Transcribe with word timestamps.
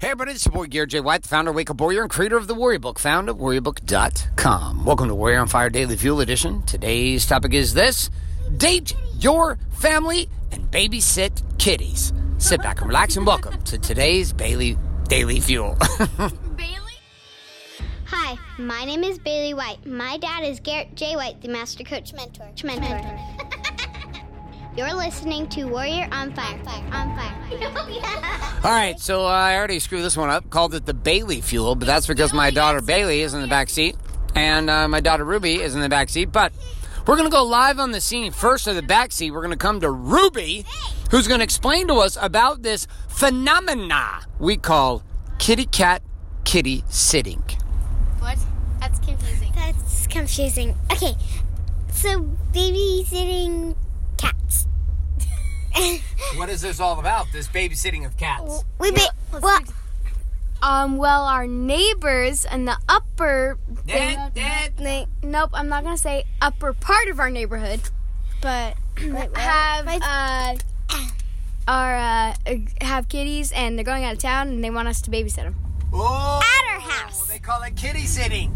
Hey 0.00 0.08
everybody, 0.08 0.32
it's 0.32 0.46
your 0.46 0.54
boy 0.54 0.66
Garrett 0.66 0.88
J. 0.88 1.00
White, 1.00 1.20
the 1.20 1.28
founder 1.28 1.50
of 1.50 1.56
Wake 1.56 1.68
Up 1.68 1.78
Warrior 1.78 2.00
and 2.00 2.10
creator 2.10 2.38
of 2.38 2.46
the 2.46 2.54
Warrior 2.54 2.78
Book, 2.78 2.98
found 2.98 3.28
at 3.28 3.34
warriorbook.com. 3.34 4.86
Welcome 4.86 5.08
to 5.08 5.14
Warrior 5.14 5.40
on 5.40 5.46
Fire 5.46 5.68
Daily 5.68 5.94
Fuel 5.94 6.22
Edition. 6.22 6.62
Today's 6.62 7.26
topic 7.26 7.52
is 7.52 7.74
this 7.74 8.08
Date 8.56 8.96
your 9.18 9.58
family 9.72 10.30
and 10.52 10.70
babysit 10.70 11.42
kitties. 11.58 12.14
Sit 12.38 12.62
back 12.62 12.80
and 12.80 12.88
relax 12.88 13.18
and 13.18 13.26
welcome 13.26 13.60
to 13.64 13.76
today's 13.76 14.32
Bailey 14.32 14.78
Daily 15.08 15.38
Fuel. 15.38 15.76
Bailey? 16.56 16.94
Hi, 18.06 18.38
my 18.56 18.86
name 18.86 19.04
is 19.04 19.18
Bailey 19.18 19.52
White. 19.52 19.84
My 19.84 20.16
dad 20.16 20.44
is 20.44 20.60
Garrett 20.60 20.94
J. 20.94 21.14
White, 21.14 21.42
the 21.42 21.48
Master 21.48 21.84
Coach 21.84 22.14
Mentor. 22.14 22.50
Mentor. 22.64 23.49
You're 24.76 24.94
listening 24.94 25.48
to 25.48 25.64
Warrior 25.64 26.08
on 26.12 26.32
Fire. 26.32 26.56
Fire. 26.64 26.84
On 26.92 27.16
Fire. 27.16 28.60
All 28.64 28.70
right, 28.70 29.00
so 29.00 29.24
uh, 29.24 29.28
I 29.28 29.56
already 29.56 29.80
screwed 29.80 30.04
this 30.04 30.16
one 30.16 30.30
up, 30.30 30.48
called 30.48 30.74
it 30.74 30.86
the 30.86 30.94
Bailey 30.94 31.40
Fuel, 31.40 31.74
but 31.74 31.86
that's 31.86 32.06
because 32.06 32.32
my 32.32 32.50
daughter 32.50 32.80
Bailey 32.80 33.22
is 33.22 33.34
in 33.34 33.40
the 33.40 33.48
back 33.48 33.68
seat 33.68 33.96
and 34.36 34.70
uh, 34.70 34.86
my 34.86 35.00
daughter 35.00 35.24
Ruby 35.24 35.60
is 35.60 35.74
in 35.74 35.80
the 35.80 35.88
back 35.88 36.08
seat. 36.08 36.26
But 36.30 36.52
we're 37.04 37.16
going 37.16 37.28
to 37.28 37.34
go 37.34 37.42
live 37.42 37.80
on 37.80 37.90
the 37.90 38.00
scene 38.00 38.30
first 38.30 38.68
of 38.68 38.76
the 38.76 38.82
back 38.82 39.10
seat. 39.10 39.32
We're 39.32 39.40
going 39.40 39.50
to 39.50 39.56
come 39.56 39.80
to 39.80 39.90
Ruby, 39.90 40.64
who's 41.10 41.26
going 41.26 41.40
to 41.40 41.44
explain 41.44 41.88
to 41.88 41.94
us 41.94 42.16
about 42.20 42.62
this 42.62 42.86
phenomena 43.08 44.20
we 44.38 44.56
call 44.56 45.02
kitty 45.40 45.66
cat 45.66 46.00
kitty 46.44 46.84
sitting. 46.88 47.42
What? 48.20 48.38
That's 48.78 49.00
confusing. 49.00 49.52
That's 49.56 50.06
confusing. 50.06 50.76
Okay, 50.92 51.16
so 51.90 52.22
babysitting 52.52 53.74
cats. 54.20 54.66
What 56.36 56.48
is 56.48 56.60
this 56.60 56.80
all 56.80 56.98
about? 57.00 57.26
This 57.32 57.48
babysitting 57.48 58.04
of 58.04 58.16
cats? 58.16 58.64
We 58.78 58.90
ba- 58.90 59.08
well, 59.40 59.60
Um, 60.62 60.96
well, 60.98 61.24
our 61.24 61.46
neighbors 61.46 62.44
in 62.44 62.66
the 62.66 62.76
upper. 62.88 63.56
Dad, 63.86 64.34
Dad. 64.34 64.76
They, 64.76 65.06
nope, 65.22 65.50
I'm 65.54 65.68
not 65.68 65.84
gonna 65.84 65.96
say 65.96 66.24
upper 66.42 66.72
part 66.74 67.08
of 67.08 67.18
our 67.18 67.30
neighborhood, 67.30 67.80
but 68.42 68.76
have 69.36 69.88
uh, 69.88 70.56
are 71.66 71.96
uh, 71.96 72.34
have 72.82 73.08
kitties 73.08 73.52
and 73.52 73.78
they're 73.78 73.84
going 73.84 74.04
out 74.04 74.12
of 74.12 74.18
town 74.18 74.48
and 74.48 74.62
they 74.62 74.70
want 74.70 74.88
us 74.88 75.00
to 75.02 75.10
babysit 75.10 75.36
them. 75.36 75.54
Oh, 75.92 76.40
At 76.42 76.74
our 76.74 76.80
house. 76.80 77.26
They 77.26 77.38
call 77.38 77.62
it 77.62 77.74
kitty 77.76 78.04
sitting. 78.06 78.54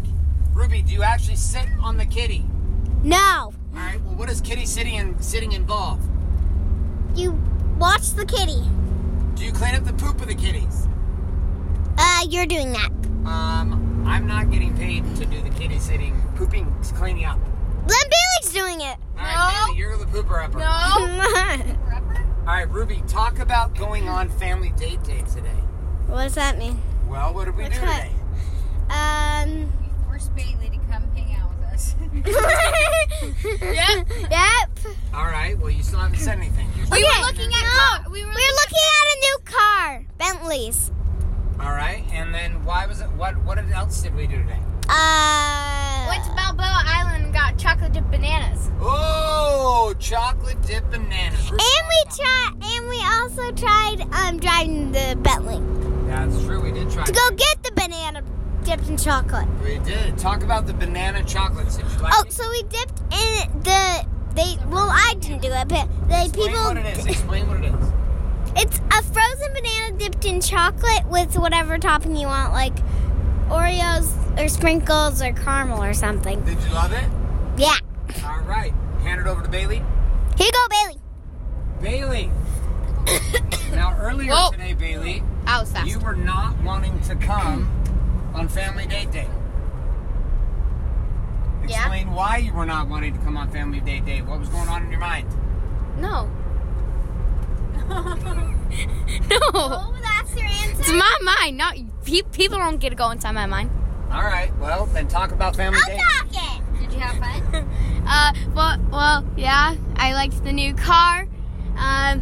Ruby, 0.53 0.81
do 0.83 0.93
you 0.93 1.01
actually 1.03 1.35
sit 1.37 1.65
on 1.81 1.97
the 1.97 2.05
kitty? 2.05 2.45
no. 3.03 3.53
All 3.75 3.81
right. 3.81 4.01
Well, 4.03 4.15
what 4.15 4.29
does 4.29 4.41
kitty 4.41 4.65
sitting 4.65 4.95
and 4.95 5.23
sitting 5.23 5.51
involve? 5.51 5.99
You 7.15 7.39
watch 7.77 8.11
the 8.11 8.25
kitty. 8.25 8.63
Do 9.35 9.43
you 9.43 9.51
clean 9.51 9.75
up 9.75 9.83
the 9.83 9.93
poop 9.93 10.21
of 10.21 10.27
the 10.27 10.35
kitties? 10.35 10.87
Uh, 11.97 12.21
you're 12.29 12.45
doing 12.45 12.71
that. 12.71 12.89
Um, 13.25 14.03
I'm 14.07 14.27
not 14.27 14.49
getting 14.51 14.75
paid 14.77 15.03
to 15.17 15.25
do 15.25 15.41
the 15.41 15.49
kitty 15.49 15.79
sitting, 15.79 16.21
pooping, 16.35 16.73
cleaning 16.95 17.25
up. 17.25 17.39
Then 17.87 17.87
Bailey's 17.87 18.53
doing 18.53 18.81
it. 18.81 18.97
All 19.17 19.23
right, 19.23 19.65
Bailey, 19.67 19.79
you're 19.79 19.97
the 19.97 20.05
pooper 20.05 20.43
upper. 20.43 20.59
No. 20.59 20.65
All 22.47 22.53
right, 22.53 22.69
Ruby, 22.69 23.03
talk 23.07 23.39
about 23.39 23.75
going 23.75 24.07
on 24.07 24.29
family 24.29 24.71
date 24.77 25.03
day 25.03 25.23
today. 25.33 25.49
what 26.07 26.23
does 26.23 26.35
that 26.35 26.57
mean? 26.57 26.79
Well, 27.07 27.33
what 27.33 27.45
did 27.45 27.55
we 27.57 27.63
do 27.65 27.69
what? 27.81 28.03
today? 28.03 28.11
Um. 28.89 29.71
We 29.81 29.89
forced 30.05 30.35
Bailey 30.35 30.69
to 30.69 30.77
come 30.91 31.09
hang 31.15 31.35
out 31.35 31.49
with 31.57 31.67
us. 31.73 31.95
yep. 33.61 34.07
Yep. 34.29 34.79
All 35.13 35.25
right. 35.25 35.57
Well, 35.57 35.69
you 35.69 35.83
still 35.83 35.99
haven't 35.99 36.19
said 36.19 36.37
anything. 36.37 36.67
You're 36.75 36.85
We 36.91 37.03
still- 37.03 37.21
were 37.21 37.27
looking 37.27 37.49
at 37.53 37.63
car. 37.65 38.05
We 38.11 38.23
were, 38.25 38.31
looking 38.31 38.85
at 39.01 39.07
a 39.07 39.19
new 39.19 39.37
car, 39.45 40.05
Bentley's. 40.17 40.91
All 41.59 41.71
right. 41.71 42.03
And 42.11 42.33
then 42.33 42.63
why 42.65 42.85
was 42.85 43.01
it? 43.01 43.09
What? 43.11 43.37
What 43.43 43.57
else 43.71 44.01
did 44.01 44.15
we 44.15 44.27
do 44.27 44.37
today? 44.37 44.59
Uh. 44.87 46.05
Went 46.07 46.23
to 46.25 46.31
Balboa 46.35 46.83
Island 46.85 47.25
and 47.25 47.33
got 47.33 47.57
chocolate 47.57 47.91
dipped 47.93 48.11
bananas. 48.11 48.69
Oh, 48.79 49.93
chocolate 49.99 50.61
dip 50.61 50.89
bananas. 50.91 51.49
And 51.49 51.59
we 51.59 52.03
tried. 52.15 52.51
And 52.61 52.87
we 52.87 53.01
also 53.03 53.51
tried 53.53 54.01
um 54.13 54.37
driving 54.39 54.91
the 54.91 55.17
Bentley 55.21 55.59
That's 56.07 56.43
true. 56.43 56.61
We 56.61 56.71
did 56.71 56.91
try. 56.91 57.03
to 57.05 57.11
go 57.11 57.31
get 57.31 57.63
the 57.63 57.71
banana 57.71 58.21
dipped 58.63 58.87
in 58.87 58.97
chocolate. 58.97 59.47
We 59.63 59.79
did. 59.79 60.17
Talk 60.19 60.43
about 60.43 60.67
the 60.67 60.73
banana 60.73 61.23
chocolate 61.23 61.67
Did 61.69 61.79
you 61.91 61.97
like 61.99 62.13
Oh, 62.15 62.23
it? 62.27 62.33
so 62.33 62.47
we 62.49 62.61
dipped 62.63 62.99
in 63.11 63.61
the. 63.63 64.05
They 64.35 64.57
well, 65.27 65.37
I 65.37 65.39
didn't 65.39 65.41
do 65.41 65.51
it, 65.53 65.67
but 65.67 66.09
the 66.09 66.21
Explain 66.25 66.47
people. 66.47 66.63
what 66.63 66.77
it 66.77 66.97
is. 66.97 67.05
Explain 67.05 67.47
what 67.47 67.57
it 67.63 67.65
is. 67.65 67.91
It's 68.57 68.79
a 68.89 69.03
frozen 69.03 69.51
banana 69.53 69.97
dipped 69.97 70.23
in 70.23 70.39
chocolate 70.39 71.05
with 71.09 71.37
whatever 71.37 71.77
topping 71.77 72.15
you 72.15 72.27
want, 72.27 72.53
like 72.53 72.73
Oreos 73.49 74.07
or 74.39 74.47
sprinkles 74.47 75.21
or 75.21 75.33
caramel 75.33 75.83
or 75.83 75.93
something. 75.93 76.39
Did 76.45 76.57
you 76.63 76.71
love 76.73 76.93
it? 76.93 77.03
Yeah. 77.57 77.75
All 78.25 78.39
right. 78.43 78.73
Hand 79.01 79.19
it 79.19 79.27
over 79.27 79.41
to 79.41 79.49
Bailey. 79.49 79.83
Here 80.37 80.47
you 80.47 80.51
go, 80.53 80.67
Bailey. 80.69 81.01
Bailey. 81.81 82.31
now 83.71 83.97
earlier 83.99 84.31
Whoa. 84.31 84.51
today, 84.51 84.73
Bailey, 84.73 85.21
I 85.45 85.59
was 85.59 85.69
fast. 85.71 85.87
you 85.89 85.99
were 85.99 86.15
not 86.15 86.57
wanting 86.63 86.97
to 87.01 87.15
come 87.15 87.69
on 88.33 88.47
family 88.47 88.85
date 88.87 89.11
day. 89.11 89.27
Yeah. 91.67 91.77
Explain 91.79 92.11
why 92.11 92.37
you 92.37 92.53
were 92.53 92.65
not 92.65 92.87
wanting 92.87 93.13
to 93.13 93.19
come 93.19 93.37
on 93.37 93.49
family 93.51 93.79
Day 93.79 93.99
day. 93.99 94.21
What 94.21 94.39
was 94.39 94.49
going 94.49 94.67
on 94.69 94.83
in 94.83 94.91
your 94.91 94.99
mind? 94.99 95.27
no. 95.99 96.29
no. 97.85 99.39
Oh, 99.53 99.95
that's 100.01 100.35
your 100.35 100.45
answer. 100.45 100.79
It's 100.81 100.91
my 100.91 101.17
mind, 101.23 101.57
not 101.57 101.75
pe- 102.03 102.23
people 102.31 102.57
don't 102.57 102.79
get 102.79 102.89
to 102.89 102.95
go 102.95 103.11
inside 103.11 103.31
my 103.33 103.45
mind. 103.45 103.69
All 104.11 104.23
right. 104.23 104.55
Well, 104.57 104.85
then 104.87 105.07
talk 105.07 105.31
about 105.31 105.55
family 105.55 105.79
day. 105.85 105.99
I'm 106.19 106.27
date. 106.27 106.33
talking. 106.33 106.81
Did 106.81 106.93
you 106.93 106.99
have 106.99 107.17
fun? 107.17 107.69
Uh, 108.07 108.33
well, 108.53 108.77
well, 108.91 109.25
yeah, 109.35 109.75
I 109.95 110.13
liked 110.13 110.43
the 110.43 110.53
new 110.53 110.75
car. 110.75 111.27
Um, 111.75 112.21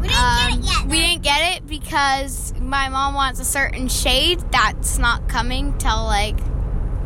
We 0.00 0.06
didn't 0.06 0.22
um, 0.22 0.48
get 0.50 0.58
it 0.60 0.64
yet. 0.64 0.86
we 0.86 1.00
didn't 1.00 1.22
get 1.24 1.56
it 1.56 1.66
because 1.66 2.54
my 2.60 2.88
mom 2.88 3.14
wants 3.14 3.40
a 3.40 3.44
certain 3.44 3.88
shade 3.88 4.38
that's 4.52 4.96
not 4.98 5.28
coming 5.28 5.76
till 5.78 6.04
like 6.04 6.38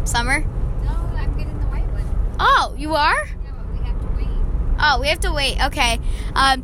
summer. 0.05 0.41
No, 0.85 0.91
I'm 0.91 1.39
getting 1.39 1.59
the 1.59 1.65
white 1.69 1.87
one. 1.91 2.37
Oh, 2.39 2.74
you 2.85 2.95
are? 2.95 3.27
Yeah, 3.27 3.53
but 3.57 3.73
we 3.73 3.79
have 3.87 3.99
to 3.99 4.07
wait. 4.15 4.77
Oh, 4.79 5.01
we 5.01 5.09
have 5.09 5.21
to 5.21 5.33
wait. 5.33 5.65
Okay. 5.65 5.99
Um, 6.35 6.63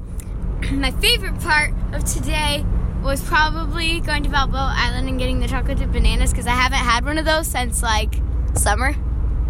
my 0.78 0.90
favorite 0.90 1.40
part 1.40 1.72
of 1.94 2.04
today 2.04 2.62
was 3.02 3.22
probably 3.24 4.00
going 4.00 4.22
to 4.24 4.28
Balboa 4.28 4.74
Island 4.76 5.08
and 5.08 5.18
getting 5.18 5.40
the 5.40 5.48
chocolate 5.48 5.78
chip 5.78 5.90
bananas 5.90 6.30
because 6.30 6.46
I 6.46 6.50
haven't 6.50 6.80
had 6.80 7.06
one 7.06 7.16
of 7.16 7.24
those 7.24 7.46
since 7.46 7.82
like 7.82 8.14
summer. 8.52 8.94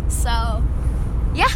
So, 0.06 0.62
yeah. 1.34 1.48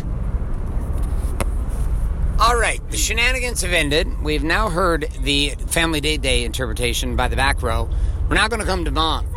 All 2.41 2.57
right, 2.57 2.81
the 2.91 2.97
shenanigans 2.97 3.63
have 3.63 3.73
ended. 3.73 4.21
We've 4.21 4.43
now 4.43 4.69
heard 4.69 5.09
the 5.21 5.51
family 5.69 6.01
date 6.01 6.23
day 6.23 6.45
interpretation 6.45 7.15
by 7.15 7.29
the 7.29 7.37
back 7.37 7.63
row. 7.63 7.89
We're 8.29 8.35
now 8.35 8.49
going 8.49 8.61
to 8.61 8.67
come 8.67 8.85
to 8.85 8.91
mom 8.91 9.29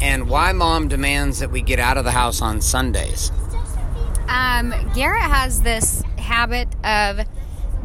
and 0.00 0.28
why 0.28 0.52
mom 0.52 0.86
demands 0.86 1.40
that 1.40 1.50
we 1.50 1.60
get 1.60 1.80
out 1.80 1.96
of 1.96 2.04
the 2.04 2.12
house 2.12 2.40
on 2.40 2.60
Sundays. 2.60 3.32
Um, 4.28 4.72
Garrett 4.94 5.22
has 5.22 5.62
this 5.62 6.02
habit 6.18 6.68
of 6.84 7.20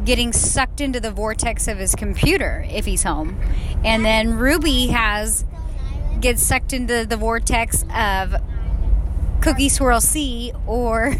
getting 0.04 0.32
sucked 0.32 0.80
into 0.80 1.00
the 1.00 1.10
vortex 1.10 1.68
of 1.68 1.78
his 1.78 1.94
computer 1.94 2.64
if 2.70 2.84
he's 2.86 3.02
home. 3.02 3.38
And 3.84 4.04
then 4.04 4.34
Ruby 4.34 4.88
has 4.88 5.44
gets 6.20 6.42
sucked 6.42 6.72
into 6.72 7.06
the 7.06 7.16
vortex 7.16 7.84
of 7.94 8.34
Cookie 9.40 9.70
Swirl 9.70 10.02
C 10.02 10.52
or 10.66 11.14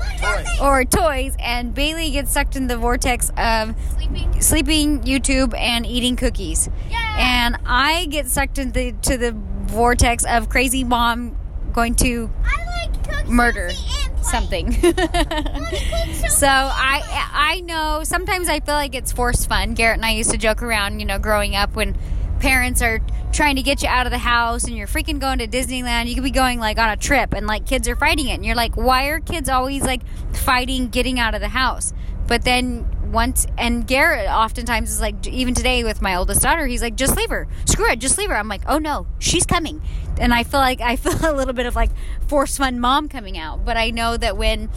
or 0.62 0.84
toys 0.86 1.36
and 1.38 1.74
Bailey 1.74 2.10
gets 2.10 2.32
sucked 2.32 2.56
into 2.56 2.74
the 2.74 2.80
vortex 2.80 3.30
of 3.36 3.74
Sleeping. 3.94 4.40
sleeping, 4.40 5.00
YouTube, 5.02 5.54
and 5.56 5.84
eating 5.84 6.16
cookies. 6.16 6.70
And 7.18 7.56
I 7.66 8.06
get 8.06 8.26
sucked 8.28 8.58
into 8.58 8.92
to 8.92 9.18
the 9.18 9.32
vortex 9.32 10.24
of 10.24 10.48
crazy 10.48 10.82
mom 10.82 11.36
going 11.72 11.94
to 11.96 12.30
I 12.44 12.86
like 12.86 13.28
murder 13.28 13.68
sushi 13.68 14.06
and 14.06 14.06
play. 14.06 14.07
Something. 14.22 14.72
so 16.28 16.46
I 16.46 17.02
I 17.32 17.62
know 17.64 18.02
sometimes 18.04 18.48
I 18.48 18.60
feel 18.60 18.74
like 18.74 18.94
it's 18.94 19.12
forced 19.12 19.48
fun. 19.48 19.74
Garrett 19.74 19.98
and 19.98 20.06
I 20.06 20.12
used 20.12 20.30
to 20.30 20.36
joke 20.36 20.62
around, 20.62 21.00
you 21.00 21.06
know, 21.06 21.18
growing 21.18 21.56
up 21.56 21.74
when 21.74 21.96
parents 22.40 22.82
are 22.82 23.00
trying 23.32 23.56
to 23.56 23.62
get 23.62 23.82
you 23.82 23.88
out 23.88 24.06
of 24.06 24.12
the 24.12 24.18
house 24.18 24.64
and 24.64 24.76
you're 24.76 24.86
freaking 24.86 25.18
going 25.18 25.38
to 25.38 25.46
Disneyland. 25.46 26.08
You 26.08 26.14
could 26.14 26.24
be 26.24 26.30
going 26.30 26.58
like 26.60 26.78
on 26.78 26.88
a 26.88 26.96
trip 26.96 27.32
and 27.34 27.46
like 27.46 27.66
kids 27.66 27.88
are 27.88 27.96
fighting 27.96 28.28
it 28.28 28.34
and 28.34 28.44
you're 28.44 28.54
like, 28.54 28.76
why 28.76 29.06
are 29.06 29.20
kids 29.20 29.48
always 29.48 29.82
like 29.82 30.02
fighting 30.32 30.88
getting 30.88 31.18
out 31.18 31.34
of 31.34 31.40
the 31.40 31.48
house? 31.48 31.92
But 32.26 32.42
then 32.44 32.86
once 33.12 33.46
and 33.56 33.86
Garrett 33.86 34.28
oftentimes 34.28 34.90
is 34.90 35.00
like 35.00 35.26
even 35.26 35.54
today 35.54 35.84
with 35.84 36.02
my 36.02 36.14
oldest 36.14 36.42
daughter, 36.42 36.66
he's 36.66 36.82
like, 36.82 36.96
just 36.96 37.16
leave 37.16 37.30
her. 37.30 37.46
Screw 37.64 37.90
it, 37.90 37.98
just 37.98 38.18
leave 38.18 38.28
her. 38.28 38.36
I'm 38.36 38.48
like, 38.48 38.62
oh 38.66 38.78
no, 38.78 39.06
she's 39.18 39.46
coming. 39.46 39.82
And 40.20 40.34
I 40.34 40.44
feel 40.44 40.60
like 40.60 40.80
I 40.80 40.96
feel 40.96 41.14
a 41.30 41.34
little 41.34 41.54
bit 41.54 41.66
of 41.66 41.74
like 41.76 41.90
force 42.26 42.56
fun 42.58 42.80
mom 42.80 43.08
coming 43.08 43.38
out. 43.38 43.64
But 43.64 43.76
I 43.76 43.90
know 43.90 44.16
that 44.16 44.36
when 44.36 44.68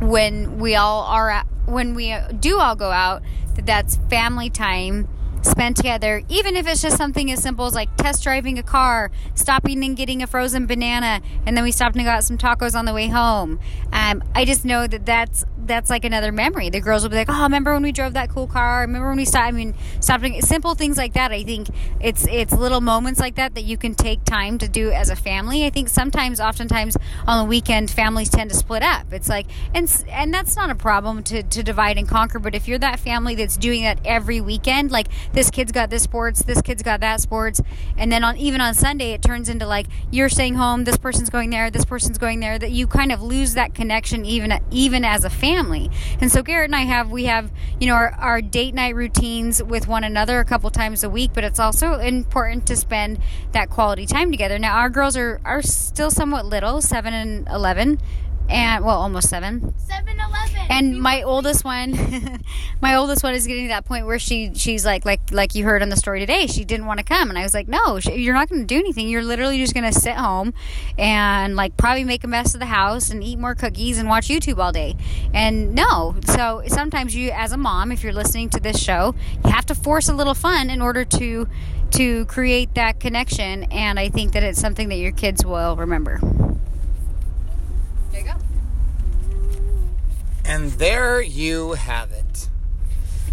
when 0.00 0.58
we 0.58 0.74
all 0.74 1.02
are 1.04 1.44
when 1.66 1.94
we 1.94 2.16
do 2.38 2.58
all 2.58 2.76
go 2.76 2.90
out, 2.90 3.22
that 3.54 3.66
that's 3.66 3.96
family 4.08 4.50
time 4.50 5.08
spent 5.42 5.76
together, 5.76 6.22
even 6.28 6.56
if 6.56 6.66
it's 6.66 6.82
just 6.82 6.96
something 6.96 7.30
as 7.30 7.42
simple 7.42 7.66
as 7.66 7.74
like 7.74 7.94
test 7.96 8.22
driving 8.22 8.58
a 8.58 8.62
car, 8.62 9.10
stopping 9.34 9.84
and 9.84 9.96
getting 9.96 10.22
a 10.22 10.26
frozen 10.26 10.66
banana, 10.66 11.20
and 11.46 11.56
then 11.56 11.64
we 11.64 11.72
stopped 11.72 11.96
and 11.96 12.04
got 12.04 12.24
some 12.24 12.38
tacos 12.38 12.78
on 12.78 12.84
the 12.84 12.94
way 12.94 13.08
home. 13.08 13.60
Um, 13.92 14.22
I 14.34 14.44
just 14.44 14.64
know 14.64 14.86
that 14.86 15.04
that's 15.04 15.44
that's 15.66 15.90
like 15.90 16.04
another 16.04 16.32
memory. 16.32 16.70
The 16.70 16.80
girls 16.80 17.02
will 17.02 17.10
be 17.10 17.16
like, 17.16 17.28
"Oh, 17.30 17.42
remember 17.42 17.72
when 17.72 17.82
we 17.82 17.92
drove 17.92 18.14
that 18.14 18.30
cool 18.30 18.46
car? 18.46 18.80
Remember 18.80 19.08
when 19.08 19.16
we 19.16 19.24
stopped?" 19.24 19.48
I 19.48 19.50
mean, 19.52 19.74
stopping 20.00 20.40
simple 20.42 20.74
things 20.74 20.96
like 20.96 21.14
that. 21.14 21.32
I 21.32 21.42
think 21.44 21.68
it's 22.00 22.26
it's 22.26 22.52
little 22.52 22.80
moments 22.80 23.20
like 23.20 23.36
that 23.36 23.54
that 23.54 23.64
you 23.64 23.76
can 23.76 23.94
take 23.94 24.24
time 24.24 24.58
to 24.58 24.68
do 24.68 24.90
as 24.90 25.10
a 25.10 25.16
family. 25.16 25.64
I 25.64 25.70
think 25.70 25.88
sometimes, 25.88 26.40
oftentimes 26.40 26.96
on 27.26 27.44
the 27.44 27.48
weekend, 27.48 27.90
families 27.90 28.28
tend 28.28 28.50
to 28.50 28.56
split 28.56 28.82
up. 28.82 29.12
It's 29.12 29.28
like, 29.28 29.46
and 29.74 29.90
and 30.08 30.32
that's 30.32 30.56
not 30.56 30.70
a 30.70 30.74
problem 30.74 31.22
to 31.24 31.42
to 31.42 31.62
divide 31.62 31.98
and 31.98 32.08
conquer. 32.08 32.38
But 32.38 32.54
if 32.54 32.68
you're 32.68 32.78
that 32.78 32.98
family 32.98 33.34
that's 33.34 33.56
doing 33.56 33.82
that 33.82 33.98
every 34.04 34.40
weekend, 34.40 34.90
like 34.90 35.08
this 35.32 35.50
kid's 35.50 35.72
got 35.72 35.90
this 35.90 36.02
sports, 36.02 36.42
this 36.42 36.62
kid's 36.62 36.82
got 36.82 37.00
that 37.00 37.20
sports, 37.20 37.60
and 37.96 38.10
then 38.10 38.24
on 38.24 38.36
even 38.36 38.60
on 38.60 38.74
Sunday 38.74 39.12
it 39.12 39.22
turns 39.22 39.48
into 39.48 39.66
like 39.66 39.86
you're 40.10 40.28
staying 40.28 40.54
home, 40.54 40.84
this 40.84 40.96
person's 40.96 41.30
going 41.30 41.50
there, 41.50 41.70
this 41.70 41.84
person's 41.84 42.18
going 42.18 42.40
there. 42.40 42.58
That 42.58 42.70
you 42.70 42.86
kind 42.86 43.12
of 43.12 43.22
lose 43.22 43.54
that 43.54 43.74
connection 43.74 44.24
even 44.24 44.58
even 44.70 45.04
as 45.04 45.24
a 45.24 45.30
family. 45.30 45.90
And 46.20 46.30
so 46.30 46.42
Garrett 46.42 46.68
and 46.68 46.76
I 46.76 46.82
have 46.82 47.10
we 47.10 47.24
have 47.24 47.50
you 47.80 47.86
know 47.86 47.94
our, 47.94 48.12
our 48.14 48.42
date 48.42 48.74
night 48.74 48.94
routines 48.94 49.62
with 49.62 49.88
one 49.88 50.04
another 50.04 50.40
a 50.40 50.44
couple 50.44 50.70
times 50.70 51.04
a 51.04 51.10
week, 51.10 51.32
but 51.34 51.44
it's 51.44 51.58
also 51.58 51.94
important 51.94 52.66
to 52.66 52.76
spend 52.76 53.18
that 53.52 53.70
quality 53.70 54.06
time 54.06 54.30
together. 54.30 54.58
Now 54.58 54.76
our 54.78 54.90
girls 54.90 55.16
are 55.16 55.40
are 55.44 55.62
still 55.62 56.10
somewhat 56.10 56.46
little, 56.46 56.80
seven 56.80 57.14
and 57.14 57.48
eleven 57.48 57.98
and 58.48 58.84
well 58.84 59.00
almost 59.00 59.28
seven. 59.28 59.60
7-Eleven. 59.60 60.66
and 60.70 61.00
my 61.00 61.22
oldest 61.22 61.64
one 61.64 61.92
my 62.80 62.94
oldest 62.94 63.22
one 63.22 63.34
is 63.34 63.46
getting 63.46 63.64
to 63.64 63.68
that 63.68 63.84
point 63.84 64.06
where 64.06 64.18
she 64.18 64.52
she's 64.54 64.84
like 64.84 65.04
like 65.04 65.20
like 65.30 65.54
you 65.54 65.64
heard 65.64 65.82
on 65.82 65.88
the 65.88 65.96
story 65.96 66.20
today 66.20 66.46
she 66.46 66.64
didn't 66.64 66.86
want 66.86 66.98
to 66.98 67.04
come. 67.04 67.28
And 67.28 67.38
i 67.38 67.42
was 67.42 67.54
like 67.54 67.68
no 67.68 67.98
you're 67.98 68.34
not 68.34 68.48
going 68.48 68.60
to 68.62 68.66
do 68.66 68.78
anything. 68.78 69.08
You're 69.08 69.22
literally 69.22 69.58
just 69.58 69.74
going 69.74 69.90
to 69.90 69.98
sit 69.98 70.14
home 70.16 70.54
and 70.98 71.56
like 71.56 71.76
probably 71.76 72.04
make 72.04 72.24
a 72.24 72.28
mess 72.28 72.54
of 72.54 72.60
the 72.60 72.66
house 72.66 73.10
and 73.10 73.22
eat 73.22 73.38
more 73.38 73.54
cookies 73.54 73.98
and 73.98 74.08
watch 74.08 74.28
youtube 74.28 74.58
all 74.58 74.72
day. 74.72 74.96
And 75.32 75.74
no 75.74 76.16
so 76.26 76.62
sometimes 76.66 77.14
you 77.14 77.30
as 77.30 77.52
a 77.52 77.56
mom 77.56 77.92
if 77.92 78.02
you're 78.02 78.12
listening 78.12 78.50
to 78.50 78.60
this 78.60 78.78
show 78.82 79.14
you 79.44 79.50
have 79.50 79.66
to 79.66 79.74
force 79.74 80.08
a 80.08 80.14
little 80.14 80.34
fun 80.34 80.70
in 80.70 80.80
order 80.82 81.04
to 81.04 81.48
to 81.92 82.24
create 82.26 82.74
that 82.74 83.00
connection. 83.00 83.64
And 83.64 83.98
i 83.98 84.08
think 84.08 84.32
that 84.32 84.42
it's 84.42 84.60
something 84.60 84.88
that 84.88 84.96
your 84.96 85.12
kids 85.12 85.44
will 85.44 85.76
remember 85.76 86.20
there 88.12 88.20
you 88.20 88.26
go 88.26 88.34
And 90.44 90.72
there 90.72 91.20
you 91.20 91.72
have 91.72 92.12
it. 92.12 92.48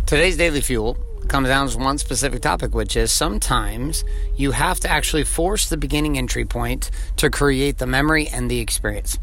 Today's 0.06 0.38
Daily 0.38 0.62
Fuel 0.62 0.98
comes 1.28 1.48
down 1.48 1.68
to 1.68 1.78
one 1.78 1.98
specific 2.00 2.42
topic, 2.42 2.74
which 2.74 2.96
is 2.96 3.12
sometimes 3.12 4.04
you 4.36 4.52
have 4.52 4.80
to 4.80 4.90
actually 4.90 5.24
force 5.24 5.70
the 5.70 5.78
beginning 5.78 6.18
entry 6.18 6.46
point 6.46 6.90
to 7.18 7.30
create 7.30 7.78
the 7.78 7.86
memory 7.86 8.28
and 8.28 8.50
the 8.50 8.60
experience. 8.60 9.20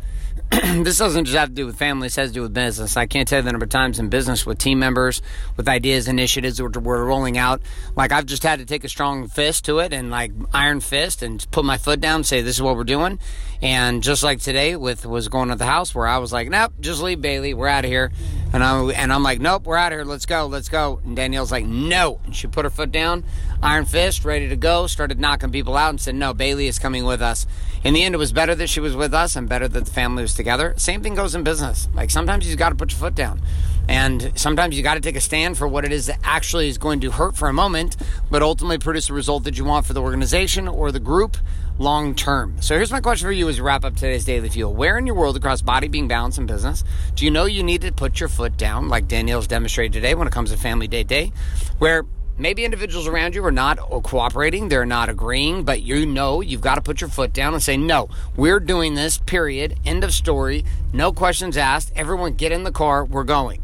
this 0.84 0.98
doesn't 0.98 1.24
just 1.24 1.36
have 1.36 1.48
to 1.48 1.54
do 1.54 1.66
with 1.66 1.76
family, 1.76 2.06
this 2.06 2.16
has 2.16 2.30
to 2.30 2.34
do 2.34 2.42
with 2.42 2.54
business. 2.54 2.96
I 2.96 3.06
can't 3.06 3.26
tell 3.26 3.40
you 3.40 3.42
the 3.42 3.50
number 3.50 3.64
of 3.64 3.70
times 3.70 3.98
in 3.98 4.08
business 4.08 4.46
with 4.46 4.58
team 4.58 4.78
members, 4.78 5.20
with 5.56 5.68
ideas, 5.68 6.06
initiatives 6.06 6.58
that 6.58 6.80
we're 6.80 7.04
rolling 7.04 7.36
out. 7.36 7.60
Like, 7.96 8.12
I've 8.12 8.26
just 8.26 8.44
had 8.44 8.60
to 8.60 8.64
take 8.64 8.84
a 8.84 8.88
strong 8.88 9.26
fist 9.26 9.64
to 9.64 9.80
it 9.80 9.92
and, 9.92 10.10
like, 10.10 10.30
iron 10.54 10.80
fist 10.80 11.22
and 11.22 11.44
put 11.50 11.64
my 11.64 11.78
foot 11.78 12.00
down 12.00 12.16
and 12.16 12.26
say, 12.26 12.42
this 12.42 12.56
is 12.56 12.62
what 12.62 12.76
we're 12.76 12.84
doing. 12.84 13.18
And 13.60 14.02
just 14.02 14.22
like 14.22 14.40
today 14.40 14.76
with 14.76 15.06
was 15.06 15.28
going 15.28 15.48
to 15.48 15.56
the 15.56 15.66
house 15.66 15.94
where 15.94 16.06
I 16.06 16.18
was 16.18 16.32
like, 16.32 16.48
nope, 16.50 16.74
just 16.78 17.02
leave 17.02 17.20
Bailey. 17.20 17.54
We're 17.54 17.68
out 17.68 17.84
of 17.84 17.90
here. 17.90 18.12
And 18.52 18.62
I'm, 18.62 18.90
and 18.90 19.12
I'm 19.12 19.22
like, 19.22 19.40
nope, 19.40 19.66
we're 19.66 19.76
out 19.76 19.92
of 19.92 19.98
here. 19.98 20.04
Let's 20.04 20.26
go. 20.26 20.46
Let's 20.46 20.68
go. 20.68 21.00
And 21.04 21.16
Danielle's 21.16 21.50
like, 21.50 21.64
no. 21.64 22.20
And 22.24 22.36
she 22.36 22.46
put 22.46 22.64
her 22.64 22.70
foot 22.70 22.92
down, 22.92 23.24
iron 23.62 23.86
fist, 23.86 24.24
ready 24.24 24.48
to 24.48 24.56
go, 24.56 24.86
started 24.86 25.18
knocking 25.18 25.50
people 25.50 25.76
out 25.76 25.90
and 25.90 26.00
said, 26.00 26.14
no, 26.14 26.34
Bailey 26.34 26.66
is 26.66 26.78
coming 26.78 27.04
with 27.04 27.22
us. 27.22 27.46
In 27.86 27.94
the 27.94 28.02
end, 28.02 28.16
it 28.16 28.18
was 28.18 28.32
better 28.32 28.52
that 28.52 28.68
she 28.68 28.80
was 28.80 28.96
with 28.96 29.14
us 29.14 29.36
and 29.36 29.48
better 29.48 29.68
that 29.68 29.84
the 29.84 29.90
family 29.92 30.22
was 30.22 30.34
together. 30.34 30.74
Same 30.76 31.04
thing 31.04 31.14
goes 31.14 31.36
in 31.36 31.44
business. 31.44 31.86
Like 31.94 32.10
sometimes 32.10 32.44
you've 32.44 32.58
got 32.58 32.70
to 32.70 32.74
put 32.74 32.90
your 32.90 32.98
foot 32.98 33.14
down. 33.14 33.40
And 33.88 34.32
sometimes 34.34 34.76
you 34.76 34.82
got 34.82 34.94
to 34.94 35.00
take 35.00 35.14
a 35.14 35.20
stand 35.20 35.56
for 35.56 35.68
what 35.68 35.84
it 35.84 35.92
is 35.92 36.06
that 36.06 36.18
actually 36.24 36.68
is 36.68 36.78
going 36.78 36.98
to 37.02 37.12
hurt 37.12 37.36
for 37.36 37.48
a 37.48 37.52
moment, 37.52 37.96
but 38.28 38.42
ultimately 38.42 38.78
produce 38.78 39.06
the 39.06 39.12
result 39.12 39.44
that 39.44 39.56
you 39.56 39.64
want 39.64 39.86
for 39.86 39.92
the 39.92 40.02
organization 40.02 40.66
or 40.66 40.90
the 40.90 40.98
group 40.98 41.36
long 41.78 42.16
term. 42.16 42.60
So 42.60 42.74
here's 42.74 42.90
my 42.90 43.00
question 43.00 43.28
for 43.28 43.32
you 43.32 43.48
as 43.48 43.60
we 43.60 43.64
wrap 43.64 43.84
up 43.84 43.94
today's 43.94 44.24
Daily 44.24 44.48
Fuel. 44.48 44.74
Where 44.74 44.98
in 44.98 45.06
your 45.06 45.14
world 45.14 45.36
across 45.36 45.62
body, 45.62 45.86
being, 45.86 46.08
balance, 46.08 46.38
and 46.38 46.48
business 46.48 46.82
do 47.14 47.24
you 47.24 47.30
know 47.30 47.44
you 47.44 47.62
need 47.62 47.82
to 47.82 47.92
put 47.92 48.18
your 48.18 48.28
foot 48.28 48.56
down, 48.56 48.88
like 48.88 49.06
Danielle's 49.06 49.46
demonstrated 49.46 49.92
today 49.92 50.16
when 50.16 50.26
it 50.26 50.32
comes 50.32 50.50
to 50.50 50.56
Family 50.56 50.88
Day 50.88 51.04
Day, 51.04 51.30
where 51.78 52.04
maybe 52.38 52.64
individuals 52.64 53.06
around 53.06 53.34
you 53.34 53.44
are 53.44 53.52
not 53.52 53.78
cooperating, 54.02 54.68
they're 54.68 54.86
not 54.86 55.08
agreeing, 55.08 55.64
but 55.64 55.82
you 55.82 56.06
know 56.06 56.40
you've 56.40 56.60
got 56.60 56.76
to 56.76 56.80
put 56.80 57.00
your 57.00 57.10
foot 57.10 57.32
down 57.32 57.54
and 57.54 57.62
say, 57.62 57.76
no, 57.76 58.08
we're 58.36 58.60
doing 58.60 58.94
this, 58.94 59.18
period, 59.18 59.78
end 59.84 60.04
of 60.04 60.12
story, 60.12 60.64
no 60.92 61.12
questions 61.12 61.56
asked, 61.56 61.92
everyone 61.96 62.34
get 62.34 62.52
in 62.52 62.64
the 62.64 62.72
car, 62.72 63.04
we're 63.04 63.24
going. 63.24 63.62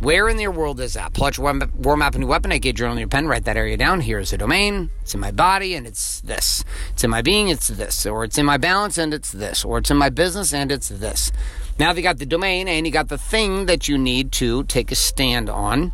Where 0.00 0.28
in 0.28 0.38
your 0.38 0.50
world 0.50 0.80
is 0.80 0.94
that? 0.94 1.14
Pull 1.14 1.24
out 1.24 1.36
your 1.38 1.46
weapon, 1.46 1.70
war 1.76 1.96
map 1.96 2.14
and 2.14 2.28
weapon, 2.28 2.52
AK 2.52 2.74
journal, 2.74 2.92
and 2.92 3.00
your 3.00 3.08
pen, 3.08 3.26
write 3.26 3.44
that 3.44 3.56
area 3.56 3.76
down. 3.76 4.00
Here's 4.00 4.34
a 4.34 4.36
domain. 4.36 4.90
It's 5.00 5.14
in 5.14 5.20
my 5.20 5.30
body 5.30 5.74
and 5.74 5.86
it's 5.86 6.20
this. 6.20 6.62
It's 6.90 7.04
in 7.04 7.10
my 7.10 7.22
being, 7.22 7.48
it's 7.48 7.68
this. 7.68 8.04
Or 8.04 8.24
it's 8.24 8.36
in 8.36 8.44
my 8.44 8.58
balance 8.58 8.98
and 8.98 9.14
it's 9.14 9.32
this. 9.32 9.64
Or 9.64 9.78
it's 9.78 9.90
in 9.90 9.96
my 9.96 10.10
business 10.10 10.52
and 10.52 10.70
it's 10.70 10.88
this. 10.88 11.32
Now 11.78 11.92
you 11.92 12.02
got 12.02 12.18
the 12.18 12.26
domain 12.26 12.68
and 12.68 12.86
you 12.86 12.92
got 12.92 13.08
the 13.08 13.16
thing 13.16 13.66
that 13.66 13.88
you 13.88 13.96
need 13.96 14.30
to 14.32 14.64
take 14.64 14.92
a 14.92 14.94
stand 14.94 15.48
on, 15.48 15.92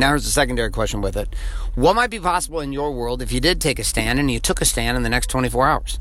now 0.00 0.08
here's 0.08 0.26
a 0.26 0.30
secondary 0.30 0.70
question 0.70 1.02
with 1.02 1.16
it. 1.16 1.34
What 1.74 1.94
might 1.94 2.10
be 2.10 2.18
possible 2.18 2.60
in 2.60 2.72
your 2.72 2.92
world 2.92 3.22
if 3.22 3.30
you 3.30 3.40
did 3.40 3.60
take 3.60 3.78
a 3.78 3.84
stand 3.84 4.18
and 4.18 4.30
you 4.30 4.40
took 4.40 4.60
a 4.60 4.64
stand 4.64 4.96
in 4.96 5.02
the 5.02 5.08
next 5.08 5.28
24 5.28 5.68
hours? 5.68 6.00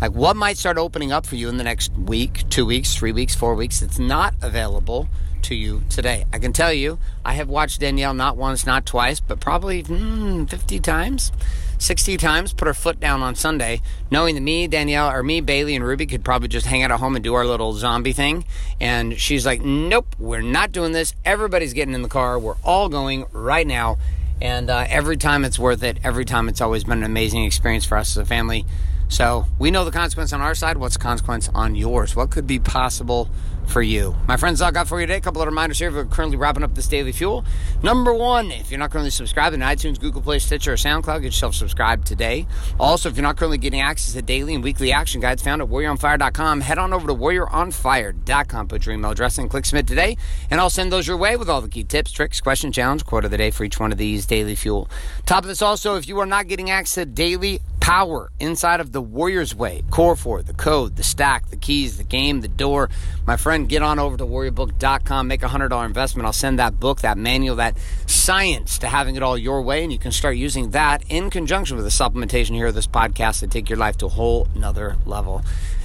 Like 0.00 0.12
what 0.12 0.36
might 0.36 0.58
start 0.58 0.76
opening 0.76 1.10
up 1.10 1.24
for 1.24 1.36
you 1.36 1.48
in 1.48 1.56
the 1.56 1.64
next 1.64 1.90
week, 1.94 2.48
two 2.50 2.66
weeks, 2.66 2.94
three 2.94 3.12
weeks, 3.12 3.34
four 3.34 3.54
weeks 3.54 3.80
that's 3.80 3.98
not 3.98 4.34
available 4.42 5.08
to 5.46 5.54
you 5.54 5.82
today. 5.88 6.24
I 6.32 6.38
can 6.38 6.52
tell 6.52 6.72
you, 6.72 6.98
I 7.24 7.34
have 7.34 7.48
watched 7.48 7.80
Danielle 7.80 8.14
not 8.14 8.36
once, 8.36 8.66
not 8.66 8.84
twice, 8.84 9.20
but 9.20 9.38
probably 9.38 9.84
mm, 9.84 10.48
50 10.48 10.80
times, 10.80 11.30
60 11.78 12.16
times 12.16 12.52
put 12.52 12.66
her 12.66 12.74
foot 12.74 12.98
down 12.98 13.22
on 13.22 13.36
Sunday, 13.36 13.80
knowing 14.10 14.34
that 14.34 14.40
me, 14.40 14.66
Danielle, 14.66 15.08
or 15.08 15.22
me, 15.22 15.40
Bailey, 15.40 15.76
and 15.76 15.84
Ruby 15.84 16.06
could 16.06 16.24
probably 16.24 16.48
just 16.48 16.66
hang 16.66 16.82
out 16.82 16.90
at 16.90 16.98
home 16.98 17.14
and 17.14 17.22
do 17.22 17.34
our 17.34 17.46
little 17.46 17.72
zombie 17.74 18.12
thing. 18.12 18.44
And 18.80 19.18
she's 19.20 19.46
like, 19.46 19.62
nope, 19.62 20.16
we're 20.18 20.42
not 20.42 20.72
doing 20.72 20.92
this. 20.92 21.14
Everybody's 21.24 21.72
getting 21.72 21.94
in 21.94 22.02
the 22.02 22.08
car. 22.08 22.38
We're 22.38 22.56
all 22.64 22.88
going 22.88 23.26
right 23.32 23.66
now. 23.66 23.98
And 24.40 24.68
uh, 24.68 24.84
every 24.88 25.16
time 25.16 25.44
it's 25.44 25.58
worth 25.58 25.82
it. 25.82 25.98
Every 26.02 26.24
time 26.24 26.48
it's 26.48 26.60
always 26.60 26.84
been 26.84 26.98
an 26.98 27.04
amazing 27.04 27.44
experience 27.44 27.84
for 27.84 27.96
us 27.96 28.16
as 28.16 28.18
a 28.18 28.26
family. 28.26 28.66
So 29.08 29.46
we 29.58 29.70
know 29.70 29.84
the 29.84 29.92
consequence 29.92 30.32
on 30.32 30.40
our 30.40 30.54
side. 30.54 30.76
What's 30.76 30.96
the 30.96 31.02
consequence 31.02 31.48
on 31.54 31.74
yours? 31.76 32.16
What 32.16 32.30
could 32.30 32.46
be 32.46 32.58
possible 32.58 33.30
for 33.68 33.82
you? 33.82 34.14
My 34.26 34.36
friends, 34.36 34.60
all 34.62 34.68
I 34.68 34.70
got 34.70 34.88
for 34.88 35.00
you 35.00 35.06
today 35.06 35.18
a 35.18 35.20
couple 35.20 35.42
of 35.42 35.46
reminders 35.46 35.78
here. 35.78 35.90
We're 35.90 36.04
currently 36.04 36.36
wrapping 36.36 36.62
up 36.62 36.74
this 36.74 36.86
daily 36.86 37.12
fuel. 37.12 37.44
Number 37.82 38.14
one, 38.14 38.50
if 38.50 38.70
you're 38.70 38.78
not 38.78 38.90
currently 38.90 39.10
subscribed 39.10 39.54
in 39.54 39.60
iTunes, 39.60 40.00
Google 40.00 40.22
Play, 40.22 40.38
Stitcher, 40.38 40.72
or 40.72 40.76
SoundCloud, 40.76 41.22
get 41.22 41.24
yourself 41.24 41.54
subscribed 41.54 42.06
today. 42.06 42.46
Also, 42.78 43.08
if 43.08 43.16
you're 43.16 43.22
not 43.22 43.36
currently 43.36 43.58
getting 43.58 43.80
access 43.80 44.14
to 44.14 44.22
daily 44.22 44.54
and 44.54 44.64
weekly 44.64 44.92
action 44.92 45.20
guides 45.20 45.42
found 45.42 45.62
at 45.62 45.68
warrioronfire.com, 45.68 46.60
head 46.60 46.78
on 46.78 46.92
over 46.92 47.06
to 47.06 47.14
warrioronfire.com, 47.14 48.68
put 48.68 48.86
your 48.86 48.94
email 48.94 49.10
address 49.10 49.38
in, 49.38 49.48
click 49.48 49.66
submit 49.66 49.86
today, 49.86 50.16
and 50.50 50.60
I'll 50.60 50.70
send 50.70 50.92
those 50.92 51.06
your 51.06 51.16
way 51.16 51.36
with 51.36 51.48
all 51.48 51.60
the 51.60 51.68
key 51.68 51.84
tips, 51.84 52.12
tricks, 52.12 52.40
question, 52.40 52.72
challenge, 52.72 53.04
quote 53.04 53.24
of 53.24 53.30
the 53.30 53.38
day 53.38 53.50
for 53.50 53.64
each 53.64 53.78
one 53.78 53.92
of 53.92 53.98
these 53.98 54.26
daily 54.26 54.54
fuel. 54.54 54.88
Top 55.24 55.44
of 55.44 55.48
this 55.48 55.62
also, 55.62 55.96
if 55.96 56.08
you 56.08 56.18
are 56.18 56.26
not 56.26 56.48
getting 56.48 56.70
access 56.70 57.04
to 57.04 57.06
daily 57.06 57.60
power 57.86 58.32
inside 58.40 58.80
of 58.80 58.90
the 58.90 59.00
Warriors 59.00 59.54
Way, 59.54 59.84
Core 59.92 60.16
for 60.16 60.42
the 60.42 60.52
code, 60.52 60.96
the 60.96 61.04
stack, 61.04 61.50
the 61.50 61.56
keys, 61.56 61.98
the 61.98 62.02
game, 62.02 62.40
the 62.40 62.48
door. 62.48 62.90
My 63.28 63.36
friend, 63.36 63.68
get 63.68 63.80
on 63.80 64.00
over 64.00 64.16
to 64.16 64.26
warriorbook.com, 64.26 65.28
make 65.28 65.44
a 65.44 65.46
$100 65.46 65.86
investment. 65.86 66.26
I'll 66.26 66.32
send 66.32 66.58
that 66.58 66.80
book, 66.80 67.02
that 67.02 67.16
manual, 67.16 67.54
that 67.56 67.76
science 68.06 68.78
to 68.78 68.88
having 68.88 69.14
it 69.14 69.22
all 69.22 69.38
your 69.38 69.62
way, 69.62 69.84
and 69.84 69.92
you 69.92 70.00
can 70.00 70.10
start 70.10 70.36
using 70.36 70.70
that 70.70 71.04
in 71.08 71.30
conjunction 71.30 71.76
with 71.76 71.84
the 71.84 71.92
supplementation 71.92 72.56
here 72.56 72.66
of 72.66 72.74
this 72.74 72.88
podcast 72.88 73.38
to 73.38 73.46
take 73.46 73.70
your 73.70 73.78
life 73.78 73.96
to 73.98 74.06
a 74.06 74.08
whole 74.08 74.48
nother 74.56 74.96
level. 75.06 75.42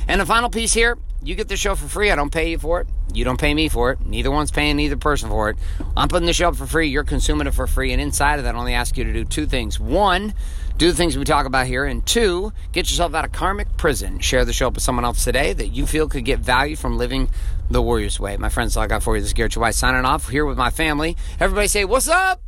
And 0.07 0.19
the 0.19 0.25
final 0.25 0.49
piece 0.49 0.73
here, 0.73 0.97
you 1.21 1.35
get 1.35 1.49
the 1.49 1.55
show 1.55 1.75
for 1.75 1.87
free. 1.87 2.09
I 2.09 2.15
don't 2.15 2.31
pay 2.31 2.49
you 2.49 2.57
for 2.57 2.81
it. 2.81 2.87
You 3.13 3.25
don't 3.25 3.39
pay 3.39 3.53
me 3.53 3.69
for 3.69 3.91
it. 3.91 4.03
Neither 4.03 4.31
one's 4.31 4.49
paying 4.49 4.79
either 4.79 4.97
person 4.97 5.29
for 5.29 5.51
it. 5.51 5.57
I'm 5.95 6.07
putting 6.07 6.25
the 6.25 6.33
show 6.33 6.49
up 6.49 6.55
for 6.55 6.65
free. 6.65 6.87
You're 6.87 7.03
consuming 7.03 7.45
it 7.45 7.53
for 7.53 7.67
free. 7.67 7.91
And 7.91 8.01
inside 8.01 8.39
of 8.39 8.45
that, 8.45 8.55
I 8.55 8.57
only 8.57 8.73
ask 8.73 8.97
you 8.97 9.03
to 9.03 9.13
do 9.13 9.23
two 9.23 9.45
things. 9.45 9.79
One, 9.79 10.33
do 10.77 10.89
the 10.89 10.95
things 10.95 11.17
we 11.17 11.23
talk 11.23 11.45
about 11.45 11.67
here. 11.67 11.85
And 11.85 12.05
two, 12.05 12.53
get 12.71 12.89
yourself 12.89 13.13
out 13.13 13.25
of 13.25 13.31
karmic 13.31 13.77
prison. 13.77 14.19
Share 14.19 14.45
the 14.45 14.53
show 14.53 14.67
up 14.67 14.75
with 14.75 14.83
someone 14.83 15.05
else 15.05 15.23
today 15.23 15.53
that 15.53 15.67
you 15.67 15.85
feel 15.85 16.07
could 16.07 16.25
get 16.25 16.39
value 16.39 16.75
from 16.75 16.97
living 16.97 17.29
the 17.69 17.81
Warriors 17.81 18.19
way. 18.19 18.37
My 18.37 18.49
friends, 18.49 18.75
all 18.75 18.83
I 18.83 18.87
got 18.87 19.03
for 19.03 19.15
you. 19.15 19.21
This 19.21 19.29
is 19.29 19.33
Garrett 19.33 19.55
White 19.57 19.75
signing 19.75 20.05
off 20.05 20.29
here 20.29 20.45
with 20.45 20.57
my 20.57 20.69
family. 20.69 21.15
Everybody 21.39 21.67
say, 21.67 21.85
What's 21.85 22.07
up? 22.07 22.41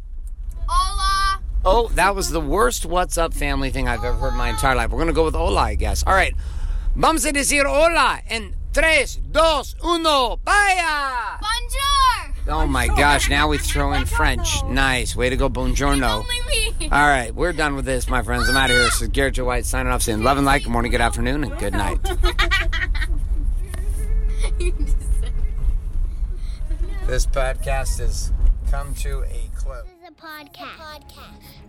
Hola. 0.68 1.42
Oh, 1.66 1.88
that 1.96 2.16
was 2.16 2.30
the 2.30 2.42
worst 2.42 2.86
what's 2.86 3.18
up 3.18 3.34
family 3.34 3.70
thing 3.70 3.88
I've 3.88 4.04
ever 4.04 4.18
heard 4.18 4.34
in 4.34 4.38
my 4.38 4.50
entire 4.50 4.76
life. 4.76 4.90
We're 4.90 4.98
going 4.98 5.08
to 5.08 5.14
go 5.14 5.24
with 5.24 5.36
hola, 5.36 5.62
I 5.62 5.76
guess. 5.76 6.04
All 6.06 6.14
right. 6.14 6.36
Vamos 6.96 7.26
a 7.26 7.32
decir 7.32 7.66
hola 7.66 8.22
en 8.28 8.54
3, 8.74 9.20
2, 9.32 9.76
1, 9.82 10.40
vaya! 10.44 11.40
Bonjour. 11.40 12.33
Oh 12.46 12.68
my 12.68 12.88
gosh! 12.88 13.30
Now 13.30 13.48
we 13.48 13.58
throw 13.58 13.94
in 13.94 14.06
French. 14.06 14.64
Nice 14.66 15.16
way 15.16 15.30
to 15.30 15.38
go, 15.38 15.50
Buongiorno. 15.50 16.26
All 16.84 17.08
right, 17.08 17.34
we're 17.34 17.54
done 17.54 17.76
with 17.76 17.86
this, 17.86 18.10
my 18.10 18.22
friends. 18.22 18.50
I'm 18.50 18.58
out 18.58 18.70
of 18.70 18.76
here. 18.76 18.84
This 18.84 19.02
is 19.02 19.08
Garrett 19.08 19.36
J. 19.36 19.44
White 19.44 19.66
signing 19.66 19.92
off, 19.94 20.02
saying 20.02 20.24
love 20.24 20.38
and 20.38 20.46
light. 20.46 20.64
Good 20.64 20.72
morning, 20.72 20.92
good 20.92 21.02
afternoon, 21.02 21.46
and 21.46 21.58
good 21.58 21.74
night. 21.74 22.00
This 27.06 27.26
podcast 27.26 28.00
has 28.00 28.32
come 28.72 28.96
to 28.96 29.24
a 29.24 29.50
close. 29.56 29.84
This 29.84 30.10
is 30.10 30.10
a 30.10 30.26
podcast. 30.26 31.04